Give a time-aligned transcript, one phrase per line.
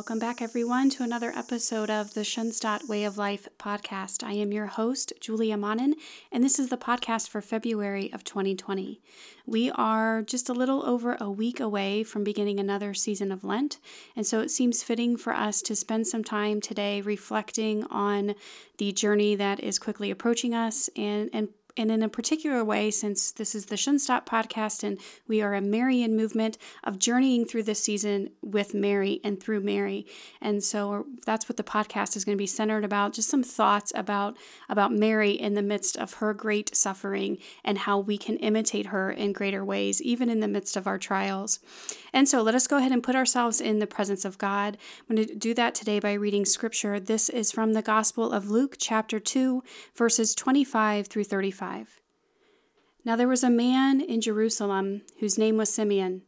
[0.00, 4.24] Welcome back, everyone, to another episode of the Schoenstatt Way of Life podcast.
[4.24, 5.92] I am your host, Julia Monnin,
[6.32, 8.98] and this is the podcast for February of 2020.
[9.44, 13.76] We are just a little over a week away from beginning another season of Lent,
[14.16, 18.36] and so it seems fitting for us to spend some time today reflecting on
[18.78, 23.30] the journey that is quickly approaching us and, and and in a particular way, since
[23.30, 27.82] this is the Schoenstatt podcast and we are a Marian movement of journeying through this
[27.82, 30.06] season with Mary and through Mary.
[30.40, 33.92] And so that's what the podcast is going to be centered about, just some thoughts
[33.94, 34.36] about,
[34.68, 39.10] about Mary in the midst of her great suffering and how we can imitate her
[39.10, 41.60] in greater ways, even in the midst of our trials.
[42.12, 44.76] And so let us go ahead and put ourselves in the presence of God.
[45.08, 46.98] I'm going to do that today by reading scripture.
[46.98, 49.62] This is from the Gospel of Luke, chapter 2,
[49.94, 51.59] verses 25 through 35.
[53.04, 56.22] Now there was a man in Jerusalem whose name was Simeon.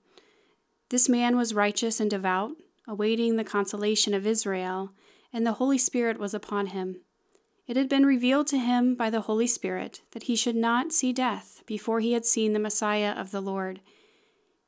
[0.89, 2.53] This man was righteous and devout,
[2.87, 4.93] awaiting the consolation of Israel,
[5.33, 7.01] and the Holy Spirit was upon him.
[7.67, 11.13] It had been revealed to him by the Holy Spirit that he should not see
[11.13, 13.81] death before he had seen the Messiah of the Lord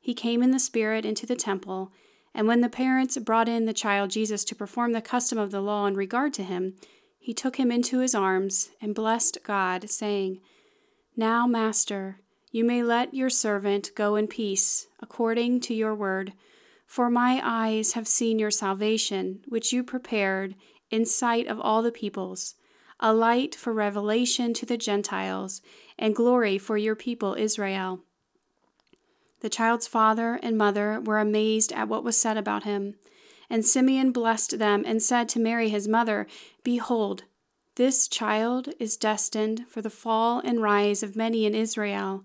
[0.05, 1.91] he came in the Spirit into the temple,
[2.31, 5.61] and when the parents brought in the child Jesus to perform the custom of the
[5.61, 6.75] law in regard to him,
[7.17, 10.41] he took him into his arms and blessed God, saying,
[11.17, 12.19] Now, Master,
[12.51, 16.33] you may let your servant go in peace, according to your word.
[16.85, 20.55] For my eyes have seen your salvation, which you prepared
[20.91, 22.55] in sight of all the peoples,
[22.99, 25.61] a light for revelation to the Gentiles,
[25.97, 28.01] and glory for your people Israel.
[29.39, 32.95] The child's father and mother were amazed at what was said about him.
[33.49, 36.27] And Simeon blessed them and said to Mary his mother,
[36.63, 37.23] Behold,
[37.75, 42.23] this child is destined for the fall and rise of many in Israel,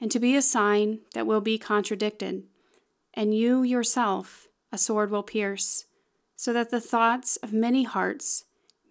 [0.00, 2.44] and to be a sign that will be contradicted.
[3.14, 5.86] And you yourself a sword will pierce,
[6.36, 8.44] so that the thoughts of many hearts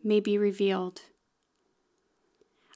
[0.03, 1.01] may be revealed.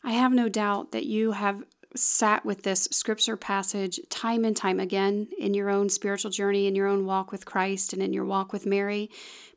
[0.04, 1.64] I have no doubt that you have
[1.96, 6.76] sat with this scripture passage time and time again in your own spiritual journey, in
[6.76, 9.10] your own walk with Christ, and in your walk with Mary,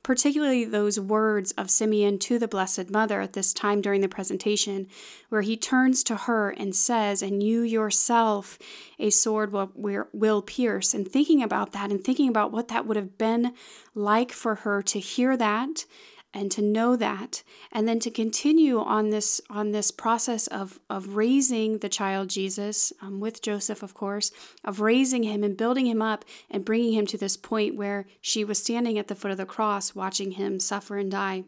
[0.03, 4.87] particularly those words of Simeon to the Blessed Mother at this time during the presentation,
[5.29, 8.59] where he turns to her and says, And you yourself
[8.99, 10.95] a sword will, will pierce.
[10.95, 13.55] And thinking about that and thinking about what that would have been
[13.95, 15.85] like for her to hear that
[16.35, 21.17] and to know that and then to continue on this on this process of of
[21.17, 24.31] raising the child jesus um, with joseph of course
[24.65, 28.45] of raising him and building him up and bringing him to this point where she
[28.45, 31.45] was standing at the foot of the cross watching him suffer and die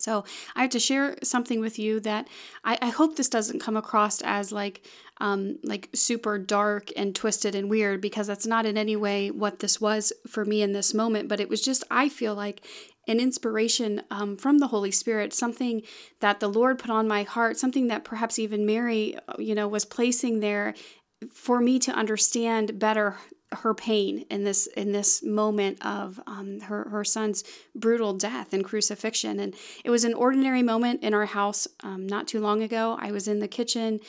[0.00, 0.24] so
[0.56, 2.26] I have to share something with you that
[2.64, 4.86] I, I hope this doesn't come across as like
[5.20, 9.58] um, like super dark and twisted and weird because that's not in any way what
[9.58, 11.28] this was for me in this moment.
[11.28, 12.66] But it was just I feel like
[13.08, 15.82] an inspiration um, from the Holy Spirit, something
[16.20, 19.68] that the Lord put on my heart, something that perhaps even Mary, uh, you know,
[19.68, 20.74] was placing there
[21.32, 23.16] for me to understand better
[23.52, 27.42] her pain in this in this moment of um, her her son's
[27.74, 32.28] brutal death and crucifixion, and it was an ordinary moment in our house um, not
[32.28, 32.96] too long ago.
[33.00, 34.00] I was in the kitchen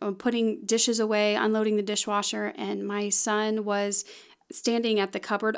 [0.00, 4.04] uh, putting dishes away, unloading the dishwasher, and my son was
[4.50, 5.56] standing at the cupboard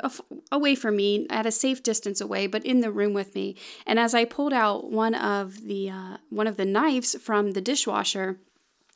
[0.51, 3.55] away from me at a safe distance away but in the room with me.
[3.85, 7.61] And as i pulled out one of the uh, one of the knives from the
[7.61, 8.39] dishwasher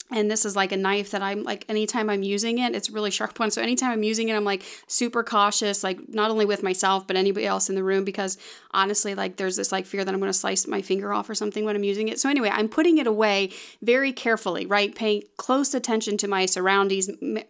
[0.10, 3.12] and this is like a knife that I'm like anytime I'm using it, it's really
[3.12, 3.52] sharp one.
[3.52, 7.18] So anytime I'm using it, I'm like super cautious, like not only with myself, but
[7.18, 8.38] anybody else in the room because
[8.72, 11.36] honestly, like there's this like fear that I'm going to slice my finger off or
[11.36, 12.20] something when I'm using it.
[12.20, 13.52] So anyway, I'm putting it away
[13.82, 14.96] very carefully, right?
[14.96, 17.10] Paying close attention to my surroundings,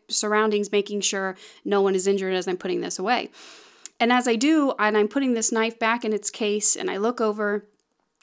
[0.09, 3.29] surroundings, making sure no one is injured as I'm putting this away.
[3.99, 6.97] And as I do, and I'm putting this knife back in its case, and I
[6.97, 7.66] look over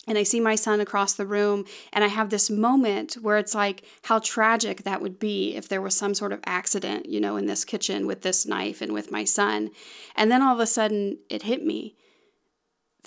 [0.07, 3.55] and I see my son across the room, and I have this moment where it's
[3.55, 7.37] like how tragic that would be if there was some sort of accident, you know,
[7.37, 9.71] in this kitchen with this knife and with my son.
[10.15, 11.95] And then all of a sudden, it hit me.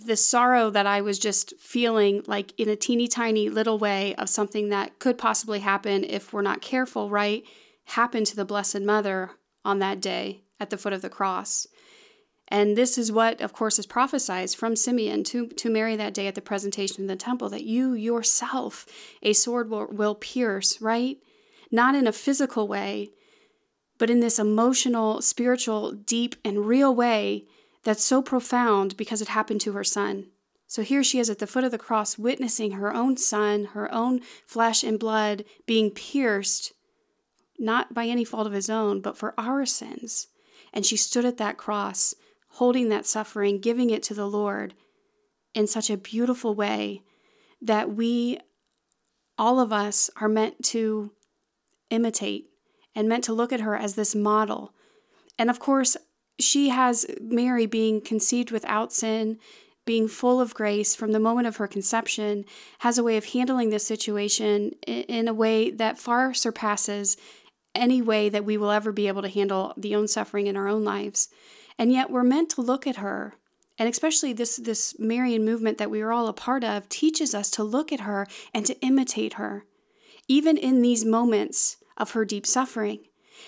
[0.03, 4.29] The sorrow that I was just feeling, like in a teeny tiny little way of
[4.29, 7.43] something that could possibly happen if we're not careful, right?
[7.85, 9.31] Happened to the Blessed Mother
[9.65, 11.67] on that day at the foot of the cross.
[12.49, 16.27] And this is what, of course, is prophesied from Simeon to, to Mary that day
[16.27, 18.85] at the presentation in the temple that you yourself
[19.21, 21.17] a sword will, will pierce, right?
[21.71, 23.09] Not in a physical way,
[23.97, 27.45] but in this emotional, spiritual, deep, and real way
[27.83, 30.27] that's so profound because it happened to her son.
[30.67, 33.93] So here she is at the foot of the cross, witnessing her own son, her
[33.93, 36.73] own flesh and blood being pierced,
[37.57, 40.27] not by any fault of his own, but for our sins.
[40.73, 42.13] And she stood at that cross
[42.57, 44.73] holding that suffering, giving it to the Lord
[45.53, 47.03] in such a beautiful way
[47.61, 48.39] that we,
[49.37, 51.11] all of us, are meant to
[51.91, 52.47] imitate
[52.95, 54.73] and meant to look at her as this model.
[55.37, 55.95] And of course,
[56.39, 59.37] she has Mary being conceived without sin,
[59.85, 62.43] being full of grace from the moment of her conception,
[62.79, 67.17] has a way of handling this situation in a way that far surpasses
[67.75, 70.67] any way that we will ever be able to handle the own suffering in our
[70.67, 71.29] own lives.
[71.79, 73.35] And yet we're meant to look at her
[73.79, 77.49] and especially this this Marian movement that we are all a part of teaches us
[77.51, 79.65] to look at her and to imitate her
[80.27, 82.99] even in these moments of her deep suffering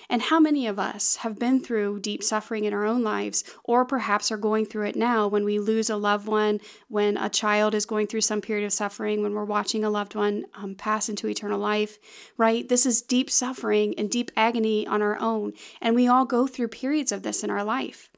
[0.08, 3.84] and how many of us have been through deep suffering in our own lives, or
[3.86, 7.74] perhaps are going through it now when we lose a loved one, when a child
[7.74, 11.10] is going through some period of suffering, when we're watching a loved one um, pass
[11.10, 11.98] into eternal life,
[12.38, 12.70] right?
[12.70, 15.54] This is deep suffering and deep agony on our own.
[15.82, 18.10] And we all go through periods of this in our life.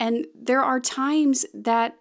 [0.00, 1.96] And there are times that,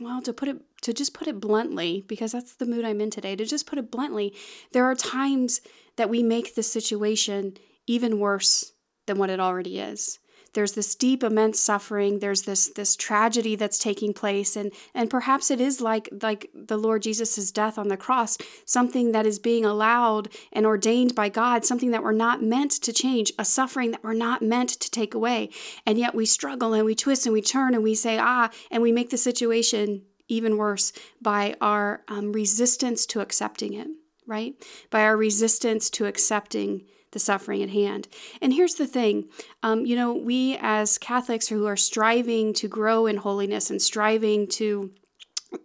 [0.00, 3.10] well, to put it to just put it bluntly, because that's the mood I'm in
[3.10, 4.34] today, to just put it bluntly,
[4.72, 5.60] there are times
[5.96, 7.54] that we make the situation
[7.86, 8.72] even worse
[9.06, 10.20] than what it already is.
[10.52, 12.20] There's this deep, immense suffering.
[12.20, 16.78] There's this this tragedy that's taking place, and and perhaps it is like like the
[16.78, 21.64] Lord Jesus' death on the cross, something that is being allowed and ordained by God,
[21.64, 25.14] something that we're not meant to change, a suffering that we're not meant to take
[25.14, 25.50] away,
[25.84, 28.82] and yet we struggle and we twist and we turn and we say ah, and
[28.82, 33.88] we make the situation even worse by our um, resistance to accepting it,
[34.26, 34.54] right?
[34.90, 38.08] By our resistance to accepting the suffering at hand.
[38.42, 39.30] And here's the thing
[39.62, 44.46] um, you know, we as Catholics who are striving to grow in holiness and striving
[44.48, 44.90] to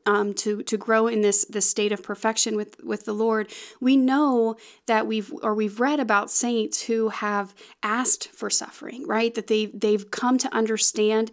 [0.06, 3.52] um, to to grow in this this state of perfection with with the Lord,
[3.82, 4.56] we know
[4.86, 9.36] that we've or we've read about saints who have asked for suffering, right?
[9.36, 11.32] That they they've come to understand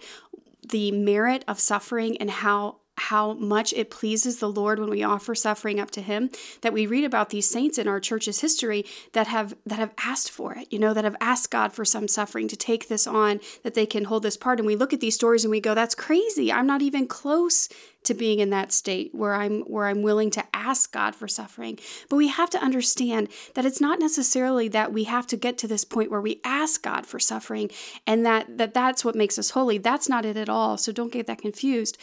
[0.69, 5.35] the merit of suffering and how how much it pleases the Lord when we offer
[5.35, 6.31] suffering up to him
[6.63, 10.31] that we read about these saints in our church's history that have that have asked
[10.31, 13.41] for it you know that have asked God for some suffering to take this on
[13.63, 14.59] that they can hold this part.
[14.59, 16.53] And we look at these stories and we go that's crazy.
[16.53, 17.69] I'm not even close
[18.05, 21.79] to being in that state where I'm where I'm willing to ask God for suffering.
[22.09, 25.69] But we have to understand that it's not necessarily that we have to get to
[25.69, 27.71] this point where we ask God for suffering
[28.07, 29.79] and that that that's what makes us holy.
[29.79, 30.77] That's not it at all.
[30.77, 31.99] So don't get that confused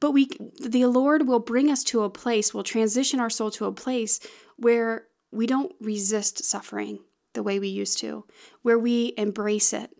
[0.00, 0.28] but we
[0.60, 4.20] the Lord will bring us to a place, will transition our soul to a place
[4.56, 7.00] where we don't resist suffering
[7.34, 8.24] the way we used to,
[8.62, 9.90] where we embrace it.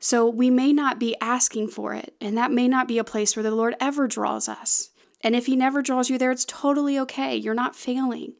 [0.00, 3.34] So we may not be asking for it, and that may not be a place
[3.34, 4.90] where the Lord ever draws us.
[5.22, 7.36] And if He never draws you there, it's totally okay.
[7.36, 8.34] You're not failing.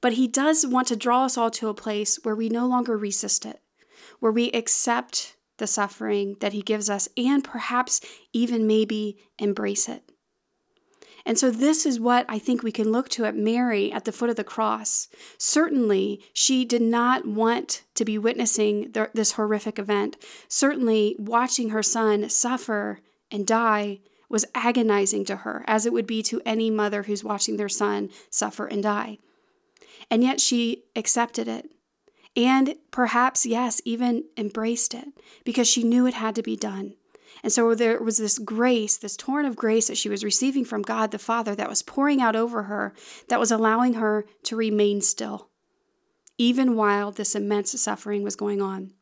[0.00, 2.96] But He does want to draw us all to a place where we no longer
[2.96, 3.60] resist it,
[4.18, 8.00] where we accept the suffering that He gives us, and perhaps
[8.32, 10.09] even maybe embrace it.
[11.24, 14.12] And so, this is what I think we can look to at Mary at the
[14.12, 15.08] foot of the cross.
[15.38, 20.16] Certainly, she did not want to be witnessing this horrific event.
[20.48, 26.22] Certainly, watching her son suffer and die was agonizing to her, as it would be
[26.22, 29.18] to any mother who's watching their son suffer and die.
[30.10, 31.70] And yet, she accepted it.
[32.36, 35.08] And perhaps, yes, even embraced it
[35.44, 36.94] because she knew it had to be done.
[37.42, 40.82] And so there was this grace, this torrent of grace that she was receiving from
[40.82, 42.94] God the Father that was pouring out over her,
[43.28, 45.48] that was allowing her to remain still,
[46.38, 48.92] even while this immense suffering was going on.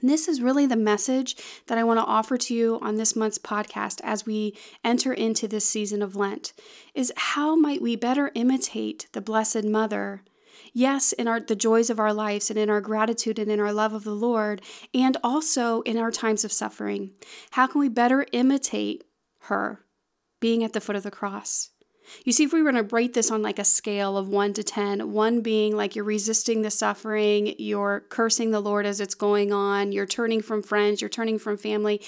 [0.00, 1.36] And this is really the message
[1.66, 5.46] that I want to offer to you on this month's podcast as we enter into
[5.46, 6.52] this season of Lent
[6.94, 10.22] is how might we better imitate the blessed mother
[10.72, 13.72] yes, in our the joys of our lives and in our gratitude and in our
[13.72, 14.62] love of the Lord,
[14.94, 17.12] and also in our times of suffering.
[17.52, 19.04] How can we better imitate
[19.44, 19.84] her
[20.40, 21.70] being at the foot of the cross?
[22.24, 24.62] You see, if we were to rate this on like a scale of one to
[24.62, 29.52] 10, one being like you're resisting the suffering, you're cursing the Lord as it's going
[29.52, 32.00] on, you're turning from friends, you're turning from family,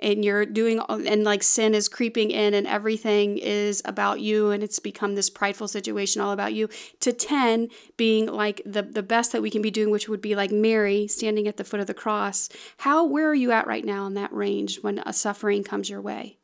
[0.00, 4.62] and you're doing, and like sin is creeping in and everything is about you and
[4.62, 6.68] it's become this prideful situation all about you,
[7.00, 10.34] to 10 being like the, the best that we can be doing, which would be
[10.34, 12.48] like Mary standing at the foot of the cross.
[12.78, 16.00] How, where are you at right now in that range when a suffering comes your
[16.00, 16.38] way?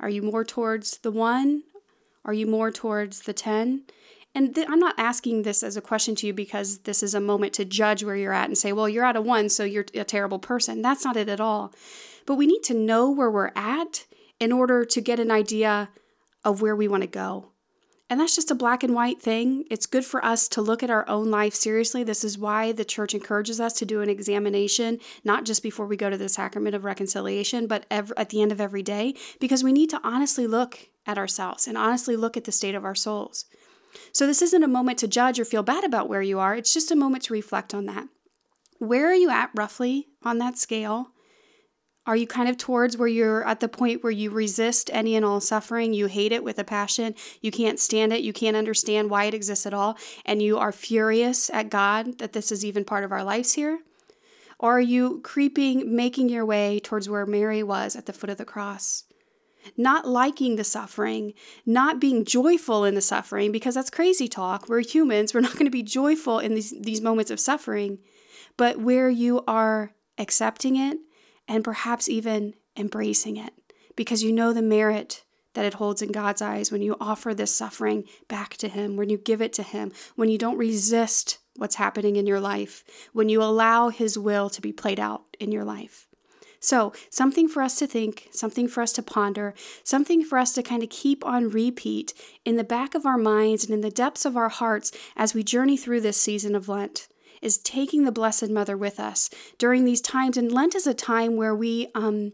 [0.00, 1.62] Are you more towards the one
[2.24, 3.82] are you more towards the 10?
[4.34, 7.20] And th- I'm not asking this as a question to you because this is a
[7.20, 9.86] moment to judge where you're at and say, well, you're at a one, so you're
[9.94, 10.82] a terrible person.
[10.82, 11.72] That's not it at all.
[12.26, 14.06] But we need to know where we're at
[14.40, 15.90] in order to get an idea
[16.44, 17.52] of where we want to go.
[18.10, 19.64] And that's just a black and white thing.
[19.70, 22.04] It's good for us to look at our own life seriously.
[22.04, 25.96] This is why the church encourages us to do an examination, not just before we
[25.96, 29.64] go to the sacrament of reconciliation, but every, at the end of every day, because
[29.64, 32.94] we need to honestly look at ourselves and honestly look at the state of our
[32.94, 33.46] souls.
[34.12, 36.74] So, this isn't a moment to judge or feel bad about where you are, it's
[36.74, 38.08] just a moment to reflect on that.
[38.78, 41.13] Where are you at roughly on that scale?
[42.06, 45.24] Are you kind of towards where you're at the point where you resist any and
[45.24, 45.94] all suffering?
[45.94, 47.14] You hate it with a passion.
[47.40, 48.22] You can't stand it.
[48.22, 49.96] You can't understand why it exists at all.
[50.26, 53.80] And you are furious at God that this is even part of our lives here?
[54.58, 58.36] Or are you creeping, making your way towards where Mary was at the foot of
[58.36, 59.04] the cross?
[59.76, 61.32] Not liking the suffering,
[61.64, 64.68] not being joyful in the suffering, because that's crazy talk.
[64.68, 65.32] We're humans.
[65.32, 67.98] We're not going to be joyful in these, these moments of suffering,
[68.58, 70.98] but where you are accepting it
[71.48, 73.52] and perhaps even embracing it
[73.96, 75.24] because you know the merit
[75.54, 79.08] that it holds in God's eyes when you offer this suffering back to Him, when
[79.08, 83.28] you give it to Him, when you don't resist what's happening in your life, when
[83.28, 86.08] you allow His will to be played out in your life.
[86.58, 90.62] So, something for us to think, something for us to ponder, something for us to
[90.62, 94.24] kind of keep on repeat in the back of our minds and in the depths
[94.24, 97.06] of our hearts as we journey through this season of Lent
[97.44, 100.36] is taking the Blessed Mother with us during these times.
[100.36, 102.32] And Lent is a time where we, um,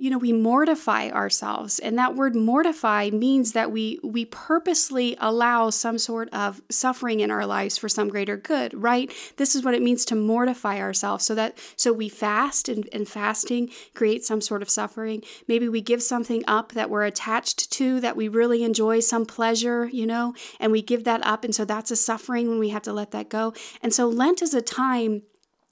[0.00, 1.78] you know we mortify ourselves.
[1.78, 7.30] And that word mortify means that we we purposely allow some sort of suffering in
[7.30, 9.12] our lives for some greater good right?
[9.36, 13.06] This is what it means to mortify ourselves so that so we fast and, and
[13.06, 15.22] fasting creates some sort of suffering.
[15.46, 19.86] Maybe we give something up that we're attached to that we really enjoy some pleasure
[19.92, 21.44] you know and we give that up.
[21.44, 23.52] And so that's a suffering when we have to let that go.
[23.82, 25.22] And so lent is a time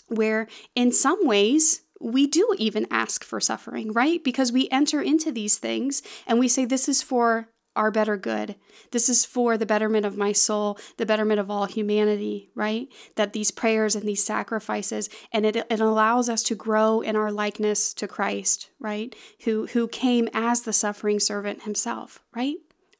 [0.09, 4.23] where in some ways we do even ask for suffering, right?
[4.23, 8.57] Because we enter into these things and we say, This is for our better good.
[8.91, 12.89] This is for the betterment of my soul, the betterment of all humanity, right?
[13.15, 17.31] That these prayers and these sacrifices, and it, it allows us to grow in our
[17.31, 19.15] likeness to Christ, right?
[19.45, 22.57] Who, who came as the suffering servant himself, right?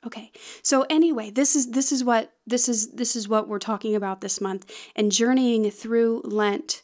[0.07, 0.31] Okay.
[0.63, 4.21] So anyway, this is this is what this is this is what we're talking about
[4.21, 6.83] this month and journeying through Lent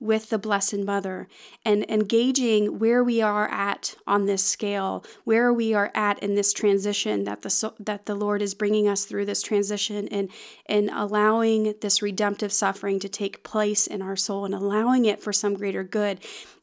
[0.00, 1.28] with the Blessed Mother
[1.64, 6.52] and engaging where we are at on this scale, where we are at in this
[6.52, 10.30] transition that the that the Lord is bringing us through this transition and
[10.66, 15.32] and allowing this redemptive suffering to take place in our soul and allowing it for
[15.32, 16.20] some greater good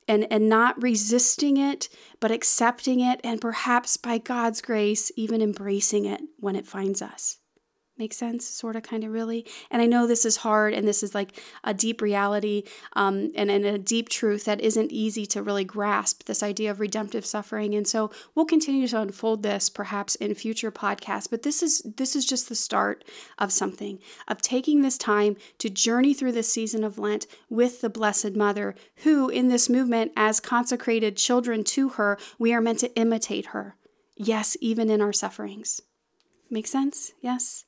[0.08, 1.90] and and not resisting it
[2.20, 7.38] but accepting it and perhaps by God's grace even embracing it when it finds us.
[7.98, 8.46] Make sense?
[8.46, 9.46] Sort of, kind of, really.
[9.72, 13.50] And I know this is hard and this is like a deep reality um, and,
[13.50, 17.74] and a deep truth that isn't easy to really grasp this idea of redemptive suffering.
[17.74, 21.30] And so we'll continue to unfold this perhaps in future podcasts.
[21.30, 23.06] But this is this is just the start
[23.40, 27.90] of something, of taking this time to journey through this season of Lent with the
[27.90, 32.94] Blessed Mother, who in this movement, as consecrated children to her, we are meant to
[32.98, 33.78] imitate her.
[34.18, 35.82] Yes, even in our sufferings.
[36.50, 37.12] Make sense?
[37.22, 37.65] Yes?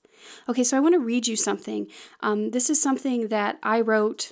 [0.48, 1.88] Okay, so I want to read you something.
[2.22, 4.32] Um, this is something that I wrote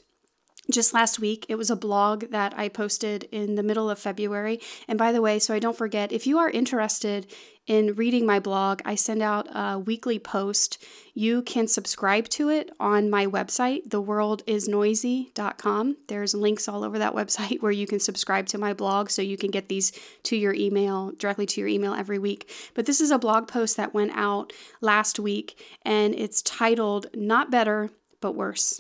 [0.72, 1.46] just last week.
[1.48, 4.60] It was a blog that I posted in the middle of February.
[4.88, 7.28] And by the way, so I don't forget, if you are interested
[7.68, 10.78] in reading my blog, I send out a weekly post.
[11.16, 15.98] You can subscribe to it on my website, theworldisnoisy.com.
[16.08, 19.38] There's links all over that website where you can subscribe to my blog so you
[19.38, 19.92] can get these
[20.24, 22.52] to your email, directly to your email every week.
[22.76, 27.50] But this is a blog post that went out last week and it's titled Not
[27.50, 27.90] Better,
[28.22, 28.80] but Worse.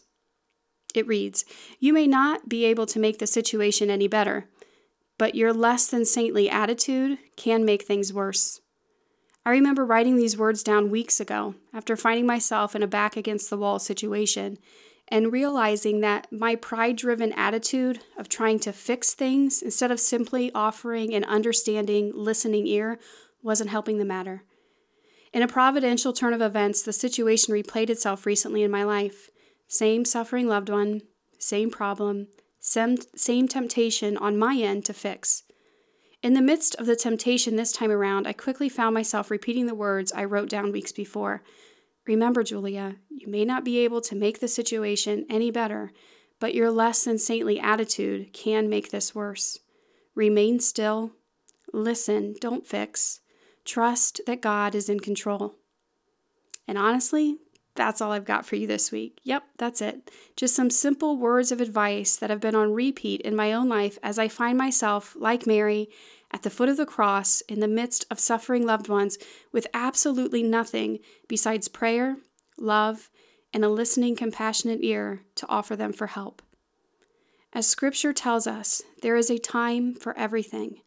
[0.94, 1.44] It reads
[1.80, 4.48] You may not be able to make the situation any better,
[5.18, 8.62] but your less than saintly attitude can make things worse.
[9.46, 13.52] I remember writing these words down weeks ago after finding myself in a back against
[13.52, 14.58] the wall situation
[15.08, 20.52] and realizing that my pride driven attitude of trying to fix things instead of simply
[20.56, 22.98] offering an understanding, listening ear
[23.44, 24.44] wasn't helping the matter.
[25.32, 29.30] In a providential turn of events, the situation replayed itself recently in my life.
[29.68, 31.02] Same suffering loved one,
[31.38, 35.44] same problem, same, same temptation on my end to fix.
[36.26, 39.76] In the midst of the temptation this time around, I quickly found myself repeating the
[39.76, 41.44] words I wrote down weeks before.
[42.08, 45.92] Remember, Julia, you may not be able to make the situation any better,
[46.40, 49.60] but your less than saintly attitude can make this worse.
[50.16, 51.12] Remain still.
[51.72, 53.22] Listen, don't fix.
[53.64, 55.54] Trust that God is in control.
[56.68, 57.38] And honestly,
[57.76, 59.20] that's all I've got for you this week.
[59.24, 60.10] Yep, that's it.
[60.38, 64.00] Just some simple words of advice that have been on repeat in my own life
[64.02, 65.90] as I find myself, like Mary,
[66.32, 69.18] at the foot of the cross in the midst of suffering loved ones
[69.52, 72.18] with absolutely nothing besides prayer,
[72.58, 73.10] love,
[73.54, 76.42] and a listening, compassionate ear to offer them for help.
[77.54, 80.82] As Scripture tells us, there is a time for everything.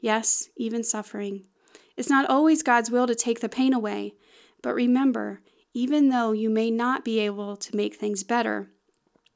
[0.00, 1.44] Yes, even suffering.
[1.96, 4.14] It's not always God's will to take the pain away,
[4.62, 5.40] but remember,
[5.72, 8.70] even though you may not be able to make things better,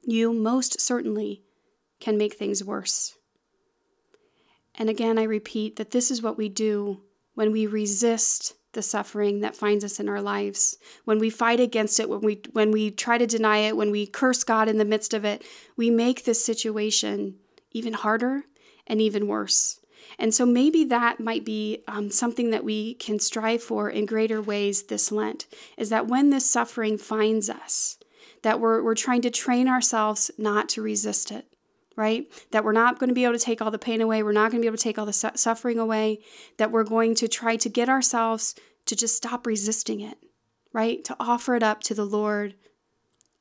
[0.02, 1.42] you most certainly
[2.00, 3.16] can make things worse.
[4.74, 7.02] And again, I repeat that this is what we do
[7.34, 10.76] when we resist the suffering that finds us in our lives.
[11.04, 14.06] When we fight against it, when we when we try to deny it, when we
[14.06, 15.44] curse God in the midst of it,
[15.76, 17.36] we make this situation
[17.70, 18.44] even harder
[18.86, 19.80] and even worse.
[20.18, 24.40] And so maybe that might be um, something that we can strive for in greater
[24.40, 27.98] ways this Lent is that when this suffering finds us,
[28.42, 31.46] that we're, we're trying to train ourselves not to resist it,
[31.96, 32.26] right?
[32.50, 34.22] That we're not going to be able to take all the pain away.
[34.22, 36.20] We're not going to be able to take all the su- suffering away.
[36.58, 38.54] That we're going to try to get ourselves
[38.86, 40.18] to just stop resisting it,
[40.72, 41.04] right?
[41.04, 42.54] To offer it up to the Lord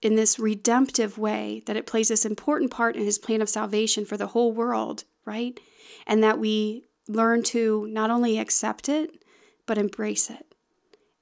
[0.01, 4.05] in this redemptive way, that it plays this important part in his plan of salvation
[4.05, 5.59] for the whole world, right?
[6.05, 9.23] And that we learn to not only accept it,
[9.65, 10.53] but embrace it.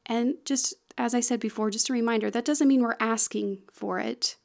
[0.06, 4.00] And just as I said before, just a reminder that doesn't mean we're asking for
[4.00, 4.38] it.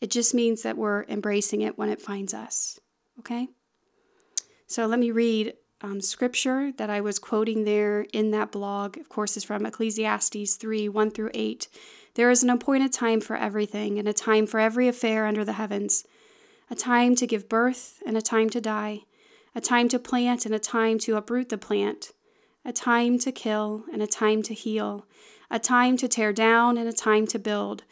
[0.00, 2.80] It just means that we're embracing it when it finds us.
[3.18, 3.48] Okay?
[4.66, 8.98] So let me read um, scripture that I was quoting there in that blog.
[8.98, 11.68] Of course, is from Ecclesiastes 3 1 through 8.
[12.14, 15.54] There is an appointed time for everything, and a time for every affair under the
[15.54, 16.04] heavens
[16.72, 19.00] a time to give birth, and a time to die,
[19.56, 22.12] a time to plant, and a time to uproot the plant,
[22.64, 25.04] a time to kill, and a time to heal,
[25.50, 27.82] a time to tear down, and a time to build,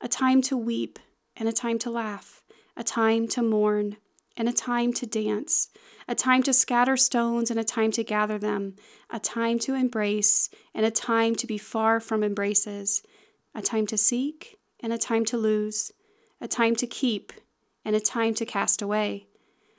[0.00, 0.98] a time to weep
[1.36, 2.42] and a time to laugh,
[2.76, 3.96] a time to mourn,
[4.36, 5.68] and a time to dance,
[6.08, 8.74] a time to scatter stones and a time to gather them,
[9.10, 13.02] a time to embrace and a time to be far from embraces,
[13.54, 15.92] a time to seek and a time to lose,
[16.40, 17.32] a time to keep
[17.84, 19.26] and a time to cast away,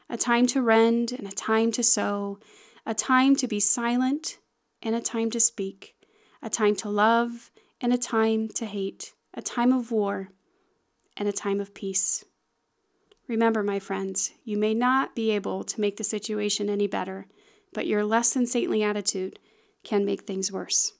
[0.09, 2.39] a time to rend and a time to sow,
[2.85, 4.37] a time to be silent
[4.81, 5.95] and a time to speak,
[6.41, 10.29] a time to love and a time to hate, a time of war
[11.17, 12.25] and a time of peace.
[13.27, 17.27] Remember, my friends, you may not be able to make the situation any better,
[17.71, 19.39] but your less than saintly attitude
[19.83, 20.93] can make things worse.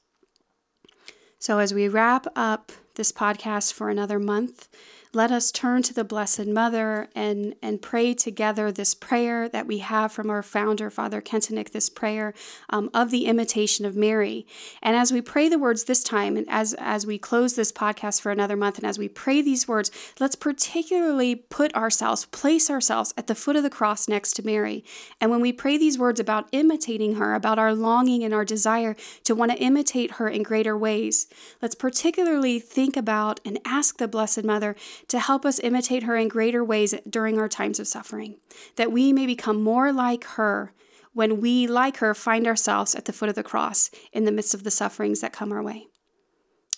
[1.38, 4.70] So, as we wrap up this podcast for another month,
[5.16, 9.78] let us turn to the Blessed Mother and, and pray together this prayer that we
[9.78, 12.34] have from our founder, Father Kentenich, this prayer
[12.72, 14.48] um, of the imitation of Mary.
[14.82, 18.22] And as we pray the words this time, and as, as we close this podcast
[18.22, 23.14] for another month, and as we pray these words, let's particularly put ourselves, place ourselves
[23.16, 24.84] at the foot of the cross next to Mary.
[25.22, 28.96] And when we pray these words about imitating her, about our longing and our desire
[29.26, 31.28] to want to imitate her in greater ways,
[31.62, 34.76] let's particularly think about and ask the Blessed Mother
[35.14, 38.36] to help us imitate her in greater ways during our times of suffering,
[38.78, 40.74] that we may become more like her
[41.14, 44.56] when we, like her, find ourselves at the foot of the cross in the midst
[44.56, 45.86] of the sufferings that come our way.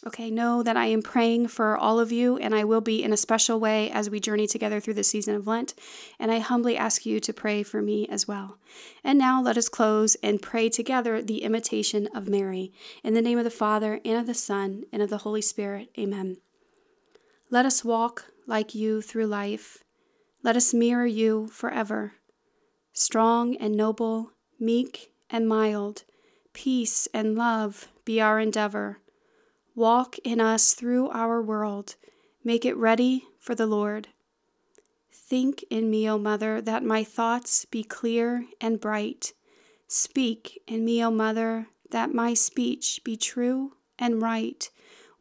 [0.05, 3.13] Okay, know that I am praying for all of you, and I will be in
[3.13, 5.73] a special way as we journey together through the season of Lent.
[6.19, 8.57] And I humbly ask you to pray for me as well.
[9.01, 12.73] And now let us close and pray together the imitation of Mary.
[13.01, 15.89] In the name of the Father, and of the Son, and of the Holy Spirit.
[15.97, 16.35] Amen.
[17.49, 19.83] Let us walk like you through life.
[20.41, 22.13] Let us mirror you forever.
[22.93, 26.03] Strong and noble, meek and mild,
[26.53, 28.99] peace and love be our endeavor.
[29.75, 31.95] Walk in us through our world,
[32.43, 34.07] make it ready for the Lord.
[35.11, 39.33] Think in me, O Mother, that my thoughts be clear and bright.
[39.87, 44.69] Speak in me, O Mother, that my speech be true and right.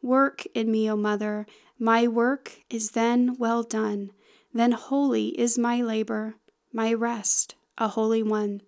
[0.05, 1.47] Work in me, O Mother,
[1.79, 4.11] my work is then well done,
[4.53, 6.35] then holy is my labor,
[6.71, 8.61] my rest a holy one.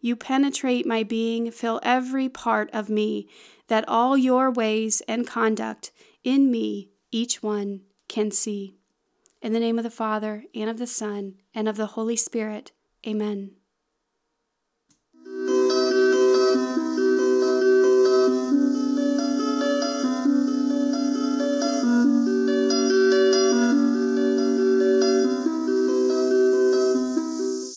[0.00, 3.28] You penetrate my being, fill every part of me,
[3.68, 5.92] that all your ways and conduct
[6.24, 8.74] in me each one can see.
[9.40, 12.72] In the name of the Father, and of the Son, and of the Holy Spirit,
[13.06, 13.52] amen.